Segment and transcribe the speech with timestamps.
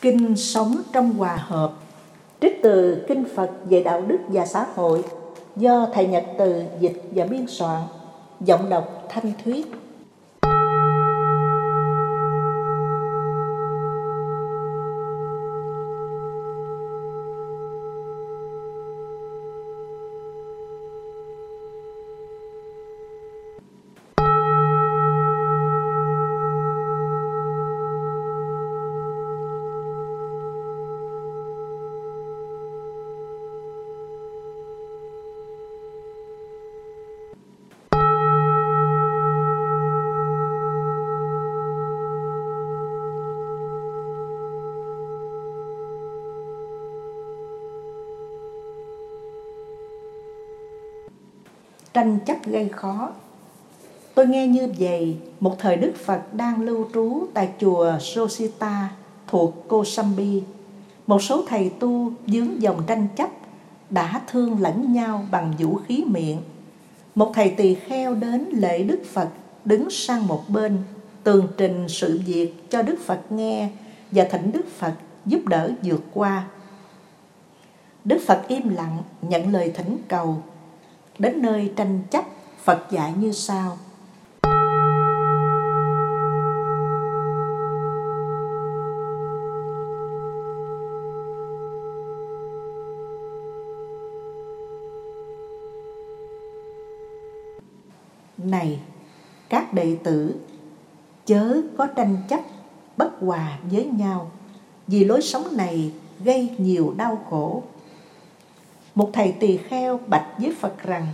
[0.00, 1.72] Kinh sống trong hòa hợp.
[2.40, 5.04] Trích từ Kinh Phật về đạo đức và xã hội
[5.56, 7.82] do Thầy Nhật Từ dịch và biên soạn.
[8.40, 9.66] Giọng đọc Thanh Thuyết
[51.96, 53.12] tranh chấp gây khó.
[54.14, 58.90] Tôi nghe như vậy, một thời Đức Phật đang lưu trú tại chùa Sosita
[59.26, 60.42] thuộc Kosambi.
[61.06, 63.30] Một số thầy tu dướng dòng tranh chấp
[63.90, 66.38] đã thương lẫn nhau bằng vũ khí miệng.
[67.14, 69.28] Một thầy tỳ kheo đến lễ Đức Phật
[69.64, 70.78] đứng sang một bên
[71.24, 73.68] tường trình sự việc cho Đức Phật nghe
[74.10, 74.92] và thỉnh Đức Phật
[75.26, 76.46] giúp đỡ vượt qua.
[78.04, 80.42] Đức Phật im lặng nhận lời thỉnh cầu
[81.18, 82.24] đến nơi tranh chấp
[82.64, 83.78] Phật dạy như sau.
[98.38, 98.80] Này,
[99.48, 100.34] các đệ tử,
[101.24, 102.40] chớ có tranh chấp
[102.96, 104.30] bất hòa với nhau,
[104.86, 105.92] vì lối sống này
[106.24, 107.62] gây nhiều đau khổ
[108.96, 111.06] một thầy tỳ kheo bạch với Phật rằng,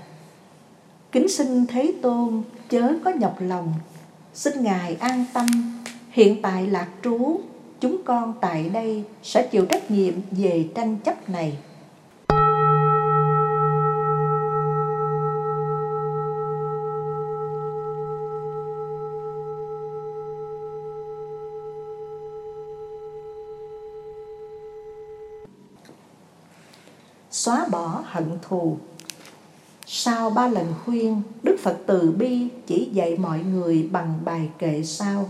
[1.12, 3.74] Kính xin Thế Tôn chớ có nhọc lòng.
[4.34, 5.46] Xin Ngài an tâm.
[6.10, 7.40] Hiện tại lạc trú,
[7.82, 11.56] Chúng con tại đây sẽ chịu trách nhiệm về tranh chấp này.
[27.32, 28.76] Xóa bỏ hận thù.
[29.86, 34.82] Sau ba lần khuyên, Đức Phật từ bi chỉ dạy mọi người bằng bài kệ
[34.82, 35.28] sau.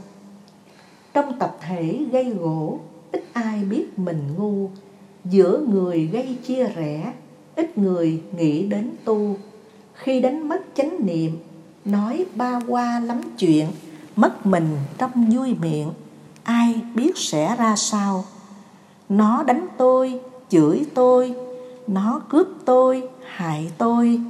[1.15, 2.79] Trong tập thể gây gỗ,
[3.13, 4.71] ít ai biết mình ngu,
[5.25, 7.13] giữa người gây chia rẽ,
[7.57, 9.37] ít người nghĩ đến tu.
[9.95, 11.39] Khi đánh mất chánh niệm,
[11.85, 13.67] nói ba qua lắm chuyện,
[14.17, 14.69] mất mình
[14.99, 15.91] trong vui miệng,
[16.43, 18.25] ai biết sẽ ra sao.
[19.09, 21.35] Nó đánh tôi, chửi tôi,
[21.87, 24.21] nó cướp tôi, hại tôi.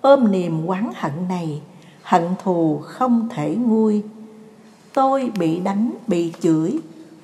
[0.00, 1.62] Ôm niềm oán hận này,
[2.02, 4.02] hận thù không thể nguôi.
[4.94, 6.78] Tôi bị đánh, bị chửi.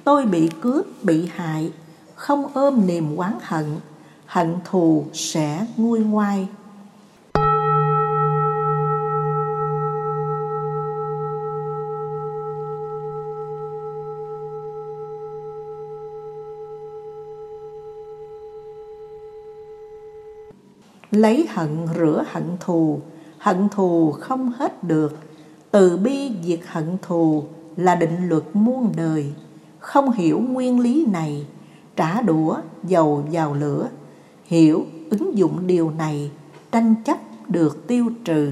[0.04, 1.72] Tôi bị cướp, bị hại.
[2.14, 3.76] Không ôm niềm oán hận
[4.26, 6.48] hận thù sẽ nguôi ngoai.
[21.10, 23.00] Lấy hận rửa hận thù
[23.38, 25.18] hận thù không hết được.
[25.70, 27.44] Từ bi diệt hận thù
[27.76, 29.32] là định luật muôn đời.
[29.78, 31.46] Không hiểu nguyên lý này,
[31.96, 33.88] trả đũa, dầu vào lửa.
[34.44, 36.30] Hiểu ứng dụng điều này,
[36.72, 38.50] tranh chấp được tiêu trừ.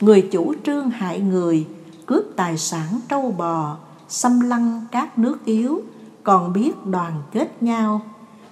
[0.00, 1.66] Người chủ trương hại người,
[2.06, 3.76] cướp tài sản trâu bò,
[4.08, 5.82] xâm lăng các nước yếu,
[6.22, 8.00] còn biết đoàn kết nhau.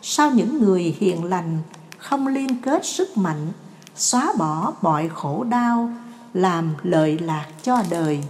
[0.03, 1.59] Sao những người hiền lành
[2.09, 3.53] không liên kết sức mạnh,
[3.97, 5.91] xóa bỏ mọi khổ đau,
[6.35, 8.25] làm lợi lạc cho đời.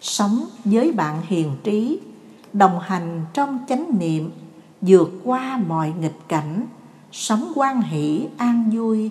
[0.00, 2.00] Sống với bạn hiền trí,
[2.52, 4.30] đồng hành trong chánh niệm,
[4.80, 6.66] vượt qua mọi nghịch cảnh,
[7.12, 9.10] sống quan hỷ, an vui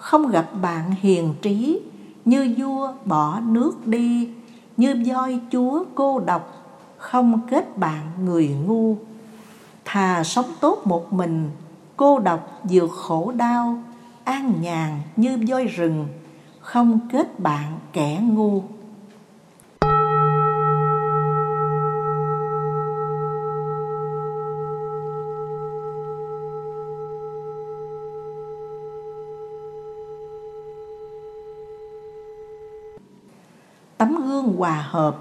[0.00, 1.80] không gặp bạn hiền trí,
[2.24, 4.28] như vua bỏ nước đi,
[4.76, 6.64] như voi chúa cô độc,
[6.96, 8.96] không kết bạn người ngu.
[9.84, 11.50] Thà sống tốt một mình,
[11.96, 13.82] cô độc vượt khổ đau,
[14.24, 16.08] an nhàn như voi rừng,
[16.60, 18.62] không kết bạn kẻ ngu.
[34.00, 35.16] Tấm gương hòa hợp.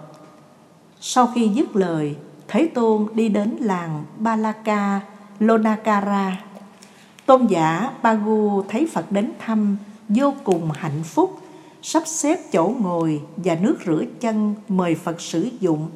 [1.02, 2.16] Sau khi dứt lời,
[2.48, 5.02] Thế Tôn đi đến làng Balaka
[5.40, 6.44] Lonakara.
[7.26, 9.78] Tôn giả Pagu thấy Phật đến thăm
[10.10, 11.40] vô cùng hạnh phúc,
[11.82, 15.90] sắp xếp chỗ ngồi và nước rửa chân mời Phật sử dụng.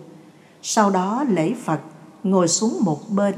[0.61, 1.79] Sau đó lễ Phật
[2.23, 3.35] ngồi xuống một bên.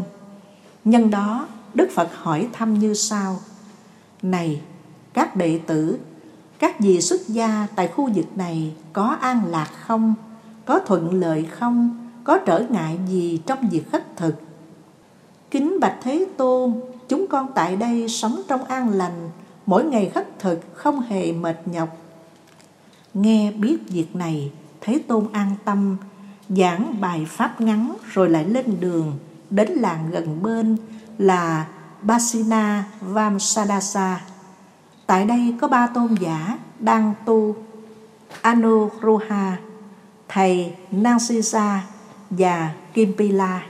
[0.86, 3.40] Nhân đó, Đức Phật hỏi thăm như sau.
[4.22, 4.62] Này,
[5.14, 6.00] các đệ tử,
[6.60, 10.14] các vị xuất gia tại khu vực này có an lạc không?
[10.66, 12.08] Có thuận lợi không?
[12.24, 14.36] Có trở ngại gì trong việc khất thực?
[15.52, 16.74] Kính Bạch Thế Tôn,
[17.08, 19.30] chúng con tại đây sống trong an lành,
[19.66, 21.98] mỗi ngày khất thực không hề mệt nhọc.
[23.14, 24.52] Nghe biết việc này,
[24.82, 25.98] Thế Tôn an tâm,
[26.50, 29.18] giảng bài pháp ngắn rồi lại lên đường
[29.50, 30.78] đến làng gần bên
[31.18, 31.68] là
[32.02, 34.22] Basina Vamsadasa.
[35.06, 37.56] Tại đây có ba tôn giả đang tu
[38.42, 39.58] Anuruha,
[40.28, 41.84] thầy Nansisa
[42.30, 43.64] và Kimpila.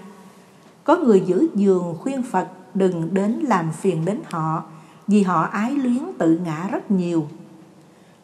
[0.83, 4.63] Có người giữ giường khuyên Phật đừng đến làm phiền đến họ
[5.07, 7.27] vì họ ái luyến tự ngã rất nhiều.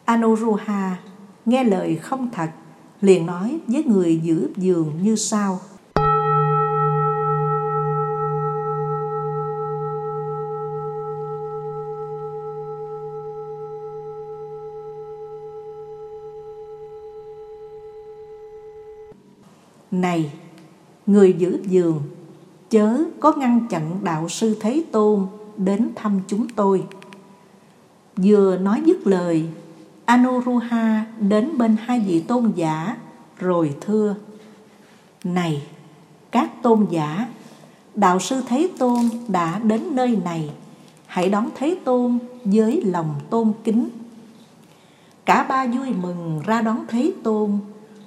[0.04, 0.96] Anuruha
[1.46, 2.50] nghe lời không thật
[3.00, 5.60] liền nói với người giữ giường như sau
[19.92, 20.32] Này,
[21.06, 22.02] người giữ giường,
[22.70, 26.84] chớ có ngăn chặn đạo sư Thế Tôn đến thăm chúng tôi.
[28.16, 29.48] Vừa nói dứt lời,
[30.04, 32.96] Anuruha đến bên hai vị tôn giả
[33.38, 34.14] rồi thưa
[35.24, 35.62] Này
[36.30, 37.28] các tôn giả
[37.94, 40.50] Đạo sư Thế Tôn đã đến nơi này
[41.06, 43.88] Hãy đón Thế Tôn với lòng tôn kính
[45.24, 47.58] Cả ba vui mừng ra đón Thế Tôn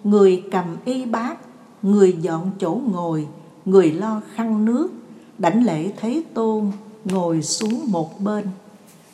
[0.04, 1.38] Người cầm y bát
[1.86, 3.28] Người dọn chỗ ngồi
[3.66, 4.90] Người lo khăn nước
[5.38, 6.72] Đảnh lễ Thế Tôn
[7.06, 8.48] Ngồi xuống một bên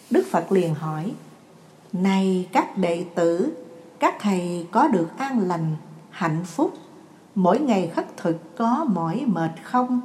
[0.10, 1.14] Đức Phật liền hỏi
[1.94, 3.54] này các đệ tử,
[4.00, 5.76] các thầy có được an lành,
[6.10, 6.74] hạnh phúc,
[7.36, 10.02] mỗi ngày khất thực có mỏi mệt không?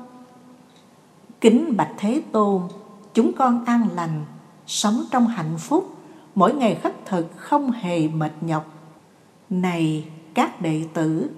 [1.40, 2.62] Kính Bạch Thế Tôn,
[3.14, 4.24] chúng con an lành,
[4.66, 5.96] sống trong hạnh phúc,
[6.34, 8.66] mỗi ngày khất thực không hề mệt nhọc.
[9.50, 10.04] Này
[10.34, 11.30] các đệ tử,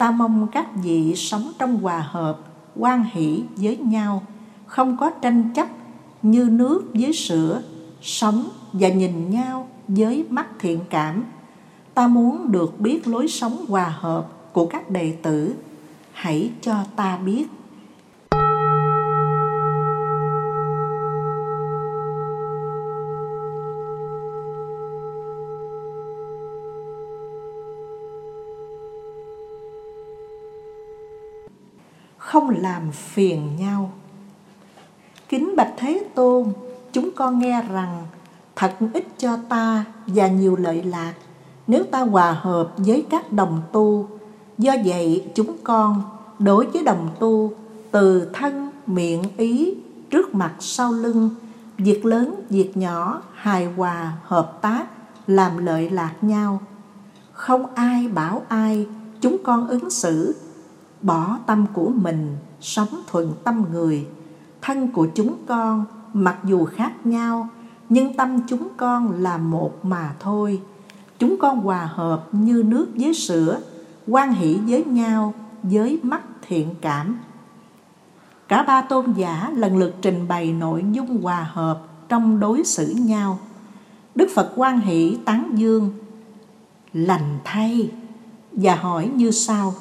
[0.00, 2.38] ta mong các vị sống trong hòa hợp,
[2.76, 4.22] quan hỷ với nhau,
[4.66, 5.68] không có tranh chấp
[6.22, 7.62] như nước với sữa,
[8.02, 11.24] sống và nhìn nhau với mắt thiện cảm.
[11.94, 15.54] Ta muốn được biết lối sống hòa hợp của các đệ tử.
[16.12, 17.46] Hãy cho ta biết.
[32.30, 33.90] Không làm phiền nhau
[35.28, 36.52] kính bạch thế tôn
[36.92, 38.06] chúng con nghe rằng
[38.56, 41.14] thật ít cho ta và nhiều lợi lạc
[41.66, 44.08] nếu ta hòa hợp với các đồng tu.
[44.58, 46.02] Do vậy chúng con
[46.38, 47.52] đối với đồng tu
[47.90, 49.74] từ thân, miệng, ý,
[50.10, 51.30] trước mặt, sau lưng,
[51.78, 54.84] việc lớn, việc nhỏ, hài hòa, hợp tác,
[55.26, 56.60] làm lợi lạc nhau.
[57.32, 58.86] Không ai bảo ai,
[59.20, 60.34] chúng con ứng xử,
[61.02, 64.06] bỏ tâm của mình, sống thuận tâm người.
[64.62, 67.48] Thân của chúng con, mặc dù khác nhau,
[67.88, 70.62] nhưng tâm chúng con là một mà thôi.
[71.18, 73.60] Chúng con hòa hợp như nước với sữa
[74.06, 77.18] quan hỷ với nhau với mắt thiện cảm.
[78.48, 82.86] Cả ba tôn giả lần lượt trình bày nội dung hòa hợp trong đối xử
[82.86, 83.38] nhau.
[84.14, 85.90] Đức phật quan hỷ tán dương
[86.92, 87.90] lành thay.
[88.52, 89.74] Và hỏi như sau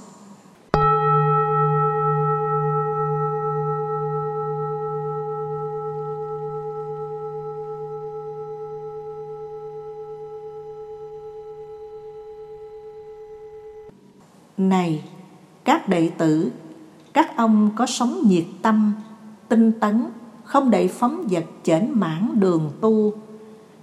[14.60, 15.04] Này,
[15.64, 16.52] các đệ tử,
[17.14, 18.94] các ông có sống nhiệt tâm,
[19.50, 20.06] tinh tấn,
[20.44, 23.14] không để phóng vật chểnh mãn đường tu.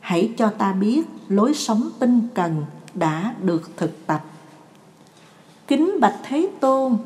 [0.00, 2.64] Hãy cho ta biết lối sống tinh cần
[2.94, 4.24] đã được thực tập.
[5.66, 6.96] Kính bạch Thế Tôn,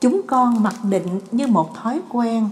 [0.00, 2.48] chúng con mặc định như một thói quen.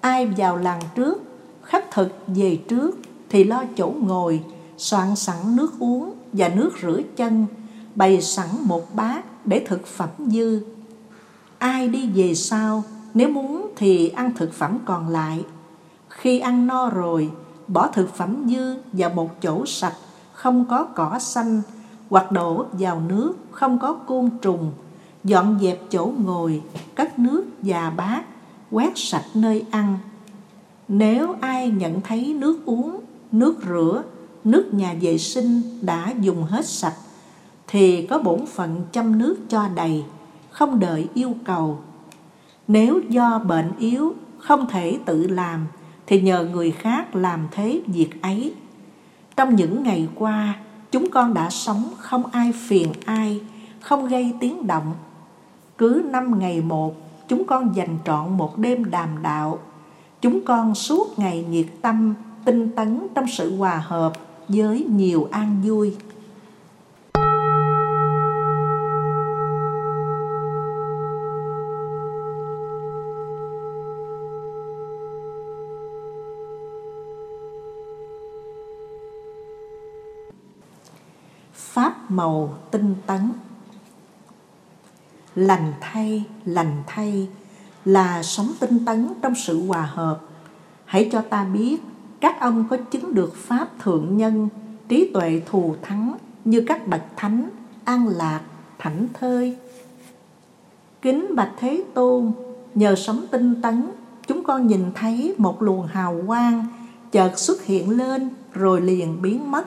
[0.00, 1.22] Ai vào làng trước,
[1.62, 4.42] khắc thực về trước thì lo chỗ ngồi,
[4.76, 7.46] soạn sẵn nước uống và nước rửa chân,
[7.94, 10.62] bày sẵn một bát để thực phẩm dư.
[11.58, 12.84] Ai đi về sau,
[13.14, 15.44] nếu muốn thì ăn thực phẩm còn lại.
[16.08, 17.30] Khi ăn no rồi,
[17.68, 19.96] bỏ thực phẩm dư vào một chỗ sạch,
[20.32, 21.62] không có cỏ xanh,
[22.10, 24.72] hoặc đổ vào nước, không có côn trùng,
[25.24, 26.62] dọn dẹp chỗ ngồi,
[26.94, 28.22] cất nước và bát,
[28.70, 29.98] quét sạch nơi ăn.
[30.88, 33.00] nếu ai nhận thấy nước uống
[33.32, 34.02] nước rửa
[34.44, 36.94] nước nhà vệ sinh đã dùng hết sạch
[37.72, 40.04] thì có bổn phận chăm nước cho đầy,
[40.50, 41.78] không đợi yêu cầu.
[42.68, 45.66] Nếu do bệnh yếu, không thể tự làm,
[46.06, 48.54] thì nhờ người khác làm thế việc ấy.
[49.36, 50.54] Trong những ngày qua,
[50.90, 53.40] chúng con đã sống không ai phiền ai,
[53.80, 54.94] không gây tiếng động.
[55.78, 56.94] Cứ năm ngày một,
[57.28, 59.58] chúng con dành trọn một đêm đàm đạo.
[60.20, 62.14] Chúng con suốt ngày nhiệt tâm,
[62.44, 64.12] tinh tấn trong sự hòa hợp
[64.48, 65.96] với nhiều an vui.
[81.62, 83.32] Pháp màu tinh tấn.
[85.34, 87.28] Lành thay lành thay
[87.84, 90.20] là sống tinh tấn trong sự hòa hợp.
[90.84, 91.82] Hãy cho ta biết,
[92.20, 94.48] các ông có chứng được pháp thượng nhân,
[94.88, 97.50] trí tuệ thù thắng như các bậc thánh,
[97.84, 98.40] an lạc,
[98.78, 99.56] thảnh thơi.
[101.02, 102.32] Kính bạch thế tôn,
[102.74, 103.90] nhờ sống tinh tấn,
[104.26, 106.66] chúng con nhìn thấy một luồng hào quang
[107.12, 109.64] chợt xuất hiện lên rồi liền biến mất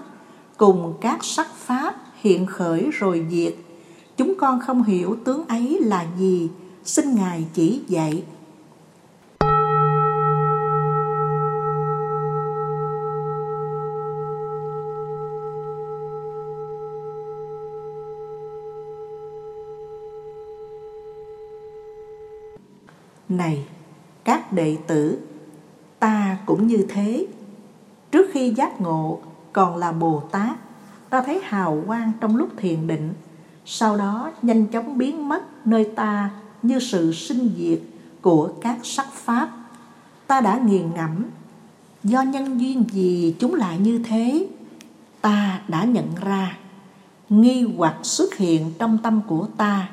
[0.57, 3.55] cùng các sắc pháp hiện khởi rồi diệt.
[4.17, 6.50] Chúng con không hiểu tướng ấy là gì.
[6.83, 8.24] Xin ngài chỉ dạy.
[23.29, 23.65] Này,
[24.24, 25.19] các đệ tử,
[26.00, 27.27] ta cũng như thế.
[28.12, 29.19] Trước khi giác ngộ
[29.55, 30.57] còn là bồ tát.
[31.09, 33.13] Ta thấy hào quang trong lúc thiền định.
[33.65, 36.29] Sau đó nhanh chóng biến mất nơi ta
[36.62, 37.79] như sự sinh diệt
[38.21, 39.50] của các sắc pháp.
[40.27, 41.25] Ta đã nghiền ngẫm.
[42.03, 44.47] Do nhân duyên gì chúng lại như thế?
[45.21, 46.57] Ta đã nhận ra.
[47.29, 49.89] Nghi hoặc xuất hiện trong tâm của ta.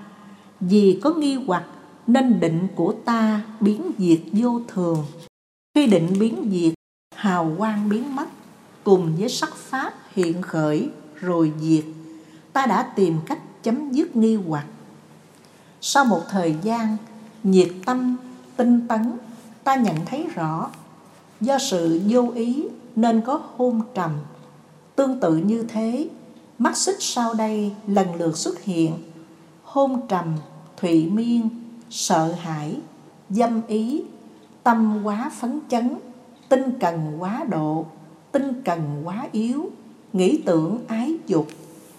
[0.61, 1.64] Vì có nghi hoặc
[2.07, 5.04] nên định của ta biến diệt vô thường.
[5.75, 6.75] Khi định biến diệt,
[7.14, 8.26] hào quang biến mất
[8.85, 11.85] cùng với sắc pháp hiện khởi rồi diệt.
[12.53, 14.67] Ta đã tìm cách chấm dứt nghi hoặc.
[15.81, 16.97] Sau một thời gian,
[17.43, 18.17] nhiệt tâm,
[18.57, 19.19] tinh tấn,
[19.65, 20.71] ta nhận thấy rõ
[21.41, 24.11] do sự vô ý nên có hôn trầm.
[24.97, 26.09] Tương tự như thế,
[26.59, 28.95] mắt xích sau đây lần lượt xuất hiện.
[29.62, 30.37] Hôn trầm,
[30.77, 31.49] thụy miên,
[31.91, 32.77] sợ hãi,
[33.31, 34.03] dâm ý,
[34.62, 35.95] tâm quá phấn chấn,
[36.49, 37.87] tinh cần quá độ
[38.33, 39.71] tinh cần quá yếu,
[40.12, 41.49] nghĩ tưởng ái dục,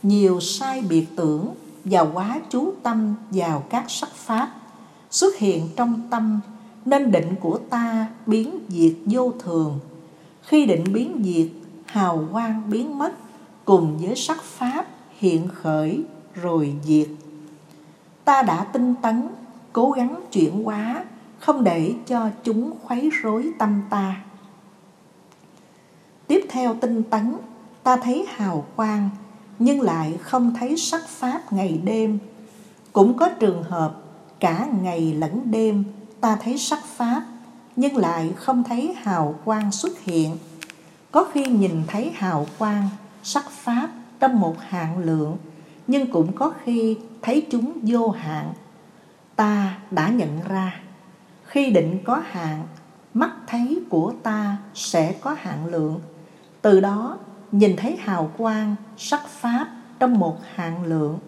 [0.04, 1.54] nhiều sai biệt tưởng
[1.86, 4.52] và quá chú tâm vào các sắc pháp
[5.12, 6.40] xuất hiện trong tâm,
[6.86, 9.80] nên định của ta biến diệt vô thường.
[10.42, 11.48] Khi định biến diệt,
[11.86, 13.13] hào quang biến mất,
[13.66, 14.88] cùng với sắc pháp
[15.18, 17.08] hiện khởi rồi diệt.
[18.25, 19.28] Ta đã tinh tấn,
[19.74, 21.06] cố gắng chuyển hóa,
[21.40, 24.16] không để cho chúng khuấy rối tâm ta
[26.34, 27.36] tiếp theo tinh tấn,
[27.84, 29.10] ta thấy hào quang,
[29.60, 32.20] nhưng lại không thấy sắc pháp ngày đêm.
[32.94, 33.96] Cũng có trường hợp,
[34.40, 35.84] cả ngày lẫn đêm,
[36.22, 37.24] ta thấy sắc pháp,
[37.75, 40.38] nhưng lại không thấy hào quang xuất hiện.
[41.12, 42.90] Có khi nhìn thấy hào quang,
[43.24, 45.38] sắc pháp trong một hạn lượng,
[45.88, 48.54] nhưng cũng có khi thấy chúng vô hạn
[49.36, 50.80] ta đã nhận ra,
[51.44, 52.68] khi định có hạn
[53.13, 56.00] mắt thấy của ta sẽ có hạn lượng
[56.63, 57.17] từ đó,
[57.51, 59.67] nhìn thấy hào quang, sắc pháp
[60.00, 61.20] trong một hạn lượng.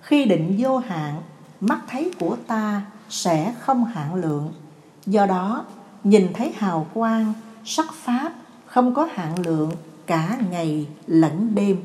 [0.00, 1.22] Khi định vô hạn
[1.60, 4.52] mắt thấy của ta sẽ không hạn lượng.
[5.06, 5.64] Do đó,
[6.04, 7.32] nhìn thấy hào quang,
[7.64, 8.32] sắc pháp
[8.66, 9.72] không có hạn lượng
[10.06, 11.76] cả ngày lẫn đêm.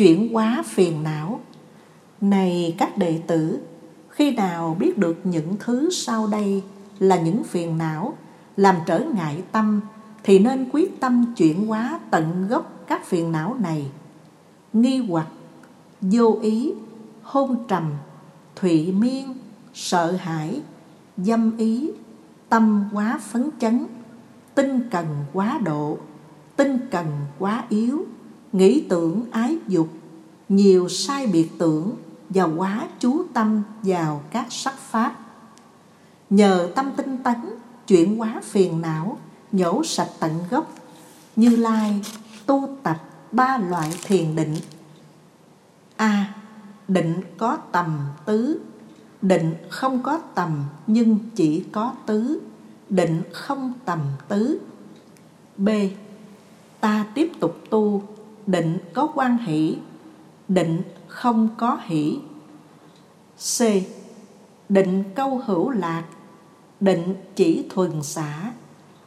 [0.00, 1.40] Chuyển hóa phiền não.
[2.20, 3.60] Này các đệ tử,
[4.08, 6.62] khi nào biết được những thứ sau đây
[6.98, 8.16] là những phiền não,
[8.56, 9.80] làm trở ngại tâm,
[10.22, 13.90] thì nên quyết tâm chuyển hóa tận gốc các phiền não này.
[14.72, 15.26] Nghi hoặc,
[16.00, 16.72] vô ý,
[17.22, 17.92] hôn trầm,
[18.56, 19.34] thụy miên,
[19.74, 20.60] sợ hãi,
[21.16, 21.90] dâm ý,
[22.48, 23.86] tâm quá phấn chấn,
[24.54, 25.98] tinh cần quá độ,
[26.56, 27.06] tinh cần
[27.38, 28.06] quá yếu
[28.52, 29.88] nghĩ tưởng ái dục,
[30.48, 31.96] nhiều sai biệt tưởng
[32.28, 35.16] và quá chú tâm vào các sắc pháp.
[36.30, 37.36] Nhờ tâm tinh tấn,
[37.86, 39.18] chuyển hóa phiền não,
[39.52, 40.74] nhổ sạch tận gốc,
[41.36, 42.00] như lai
[42.46, 42.96] tu tập
[43.32, 44.56] ba loại thiền định.
[45.96, 46.34] A.
[46.88, 48.60] Định có tầm tứ.
[49.22, 52.40] Định không có tầm nhưng chỉ có tứ.
[52.88, 54.60] Định không tầm tứ.
[55.56, 55.68] B.
[56.80, 58.02] Ta tiếp tục tu
[58.50, 59.76] định có quan hỷ,
[60.48, 62.18] định không có hỷ.
[63.36, 63.62] C.
[64.68, 66.04] Định câu hữu lạc,
[66.80, 68.52] định chỉ thuần xả.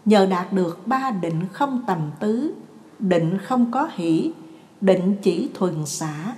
[0.06, 2.54] Nhờ đạt được ba định không tầm tứ,
[3.00, 4.34] định không có hỷ,
[4.82, 6.36] định chỉ thuần xả,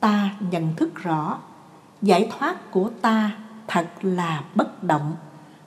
[0.00, 1.38] ta nhận thức rõ.
[2.02, 3.36] Giải thoát của ta
[3.68, 5.14] thật là bất động.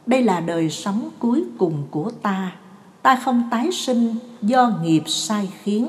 [0.06, 2.56] Đây là đời sống cuối cùng của ta.
[3.02, 5.88] Ta không tái sinh do nghiệp sai khiến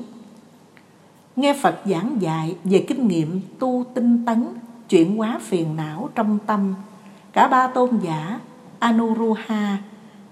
[1.37, 4.47] nghe phật giảng dạy về kinh nghiệm tu tinh tấn,
[4.89, 6.75] chuyển hóa phiền não trong tâm,
[7.33, 8.41] cả ba tôn giả
[8.79, 9.79] anuruha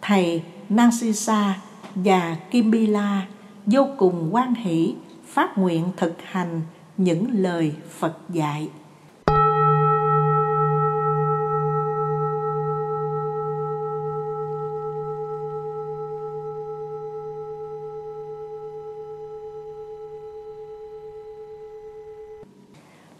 [0.02, 1.54] thầy nansisa
[1.94, 3.26] và kimbila
[3.66, 4.94] vô cùng quan hỷ,
[5.26, 6.60] phát nguyện thực hành
[6.96, 8.68] những lời phật dạy.